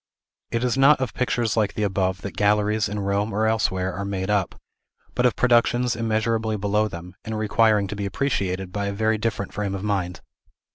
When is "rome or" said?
3.01-3.45